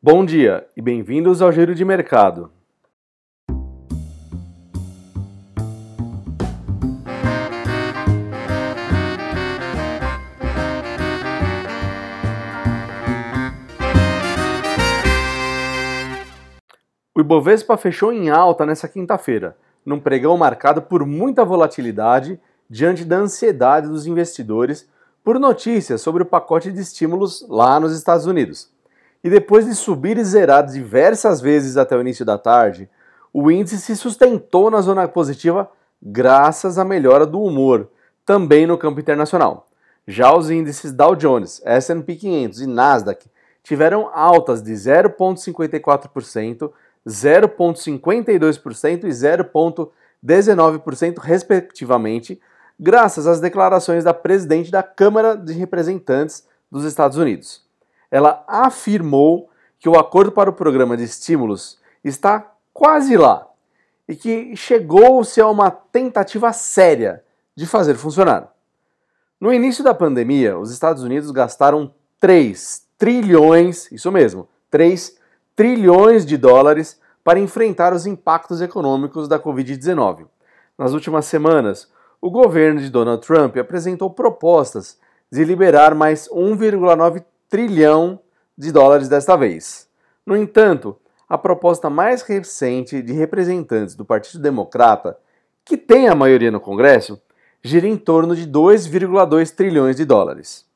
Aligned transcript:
Bom 0.00 0.24
dia 0.24 0.64
e 0.76 0.80
bem-vindos 0.80 1.42
ao 1.42 1.50
Giro 1.50 1.74
de 1.74 1.84
Mercado. 1.84 2.52
O 17.12 17.20
Ibovespa 17.20 17.76
fechou 17.76 18.12
em 18.12 18.30
alta 18.30 18.64
nesta 18.64 18.86
quinta-feira, 18.86 19.56
num 19.84 19.98
pregão 19.98 20.36
marcado 20.36 20.80
por 20.80 21.04
muita 21.04 21.44
volatilidade 21.44 22.40
diante 22.70 23.04
da 23.04 23.16
ansiedade 23.16 23.88
dos 23.88 24.06
investidores 24.06 24.88
por 25.24 25.40
notícias 25.40 26.00
sobre 26.00 26.22
o 26.22 26.26
pacote 26.26 26.70
de 26.70 26.82
estímulos 26.82 27.44
lá 27.48 27.80
nos 27.80 27.92
Estados 27.92 28.26
Unidos. 28.26 28.77
E 29.22 29.30
depois 29.30 29.66
de 29.66 29.74
subir 29.74 30.16
e 30.16 30.24
zerar 30.24 30.66
diversas 30.66 31.40
vezes 31.40 31.76
até 31.76 31.96
o 31.96 32.00
início 32.00 32.24
da 32.24 32.38
tarde, 32.38 32.88
o 33.32 33.50
índice 33.50 33.78
se 33.78 33.96
sustentou 33.96 34.70
na 34.70 34.80
zona 34.80 35.08
positiva 35.08 35.68
graças 36.00 36.78
à 36.78 36.84
melhora 36.84 37.26
do 37.26 37.42
humor, 37.42 37.88
também 38.24 38.64
no 38.66 38.78
campo 38.78 39.00
internacional. 39.00 39.66
Já 40.06 40.32
os 40.34 40.48
índices 40.50 40.92
Dow 40.92 41.16
Jones, 41.16 41.60
S&P 41.64 42.14
500 42.14 42.60
e 42.62 42.66
Nasdaq 42.66 43.28
tiveram 43.62 44.10
altas 44.14 44.62
de 44.62 44.72
0,54%, 44.72 46.70
0,52% 47.06 49.04
e 49.04 49.08
0,19% 49.08 51.18
respectivamente, 51.18 52.40
graças 52.80 53.26
às 53.26 53.40
declarações 53.40 54.04
da 54.04 54.14
presidente 54.14 54.70
da 54.70 54.82
Câmara 54.82 55.36
de 55.36 55.52
Representantes 55.52 56.46
dos 56.70 56.84
Estados 56.84 57.18
Unidos. 57.18 57.67
Ela 58.10 58.44
afirmou 58.46 59.50
que 59.78 59.88
o 59.88 59.98
acordo 59.98 60.32
para 60.32 60.50
o 60.50 60.54
programa 60.54 60.96
de 60.96 61.04
estímulos 61.04 61.78
está 62.02 62.52
quase 62.72 63.16
lá 63.16 63.46
e 64.08 64.16
que 64.16 64.56
chegou-se 64.56 65.40
a 65.40 65.46
uma 65.46 65.70
tentativa 65.70 66.52
séria 66.52 67.22
de 67.54 67.66
fazer 67.66 67.94
funcionar. 67.94 68.52
No 69.40 69.52
início 69.52 69.84
da 69.84 69.94
pandemia, 69.94 70.58
os 70.58 70.72
Estados 70.72 71.02
Unidos 71.02 71.30
gastaram 71.30 71.92
3 72.18 72.86
trilhões, 72.96 73.90
isso 73.92 74.10
mesmo, 74.10 74.48
3 74.70 75.16
trilhões 75.54 76.24
de 76.24 76.36
dólares 76.36 77.00
para 77.22 77.38
enfrentar 77.38 77.92
os 77.92 78.06
impactos 78.06 78.60
econômicos 78.60 79.28
da 79.28 79.38
Covid-19. 79.38 80.26
Nas 80.76 80.92
últimas 80.92 81.26
semanas, 81.26 81.88
o 82.20 82.30
governo 82.30 82.80
de 82.80 82.90
Donald 82.90 83.24
Trump 83.24 83.56
apresentou 83.56 84.10
propostas 84.10 84.98
de 85.30 85.44
liberar 85.44 85.94
mais 85.94 86.28
1,9 86.28 87.22
trilhão 87.48 88.20
de 88.56 88.72
dólares 88.72 89.08
desta 89.08 89.36
vez. 89.36 89.88
No 90.24 90.36
entanto, 90.36 90.96
a 91.28 91.38
proposta 91.38 91.90
mais 91.90 92.22
recente 92.22 93.02
de 93.02 93.12
representantes 93.12 93.94
do 93.94 94.04
Partido 94.04 94.42
Democrata, 94.42 95.18
que 95.64 95.76
tem 95.76 96.08
a 96.08 96.14
maioria 96.14 96.50
no 96.50 96.60
Congresso, 96.60 97.20
gira 97.62 97.86
em 97.86 97.96
torno 97.96 98.34
de 98.34 98.46
2,2 98.46 99.54
trilhões 99.54 99.96
de 99.96 100.04
dólares. 100.04 100.66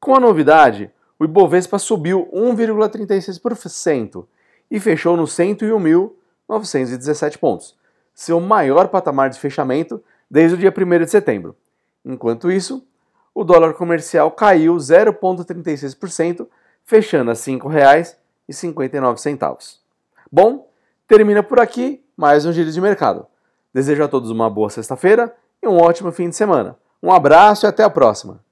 Com 0.00 0.14
a 0.14 0.20
novidade, 0.20 0.90
o 1.18 1.24
Ibovespa 1.24 1.78
subiu 1.78 2.28
1,36% 2.32 4.26
e 4.70 4.80
fechou 4.80 5.16
nos 5.16 5.32
101.917 5.32 7.38
pontos, 7.38 7.76
seu 8.14 8.40
maior 8.40 8.88
patamar 8.88 9.30
de 9.30 9.38
fechamento 9.38 10.02
desde 10.30 10.54
o 10.54 10.58
dia 10.58 10.74
1 10.76 11.04
de 11.04 11.10
setembro. 11.10 11.56
Enquanto 12.04 12.50
isso, 12.50 12.86
o 13.34 13.42
dólar 13.42 13.72
comercial 13.74 14.30
caiu 14.30 14.76
0,36%, 14.76 16.46
fechando 16.84 17.30
a 17.30 17.34
R$ 17.34 17.40
5,59. 17.40 19.78
Bom, 20.30 20.68
termina 21.08 21.42
por 21.42 21.58
aqui 21.58 22.04
mais 22.16 22.46
um 22.46 22.52
Giro 22.52 22.70
de 22.70 22.80
Mercado. 22.80 23.26
Desejo 23.72 24.04
a 24.04 24.08
todos 24.08 24.30
uma 24.30 24.48
boa 24.48 24.70
sexta-feira 24.70 25.34
e 25.60 25.66
um 25.66 25.78
ótimo 25.78 26.12
fim 26.12 26.28
de 26.28 26.36
semana. 26.36 26.78
Um 27.02 27.10
abraço 27.10 27.66
e 27.66 27.68
até 27.68 27.82
a 27.82 27.90
próxima! 27.90 28.43